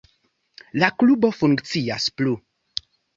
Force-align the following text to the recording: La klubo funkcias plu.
La 0.83 0.87
klubo 1.01 1.31
funkcias 1.41 2.07
plu. 2.21 2.33